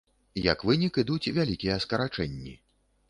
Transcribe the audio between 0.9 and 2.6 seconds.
ідуць вялікія скарачэнні.